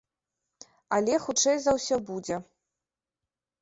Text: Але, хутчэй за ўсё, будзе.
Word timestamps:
Але, 0.97 1.13
хутчэй 1.27 1.57
за 1.69 1.79
ўсё, 1.79 1.95
будзе. 2.11 2.35